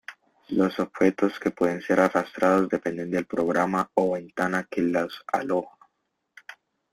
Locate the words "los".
0.49-0.79, 4.81-5.23